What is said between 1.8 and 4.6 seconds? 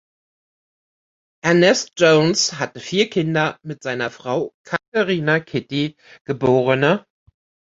Jones hatte vier Kinder mit seiner Frau